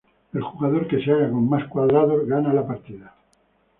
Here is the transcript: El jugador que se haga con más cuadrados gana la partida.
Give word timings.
El 0.33 0.41
jugador 0.41 0.87
que 0.87 0.99
se 0.99 1.11
haga 1.11 1.29
con 1.29 1.47
más 1.47 1.67
cuadrados 1.67 2.25
gana 2.25 2.51
la 2.53 2.65
partida. 2.65 3.13